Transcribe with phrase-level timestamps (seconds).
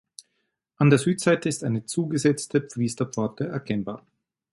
[0.77, 4.03] An der Südseite ist eine zugesetzte Priesterpforte erkennbar.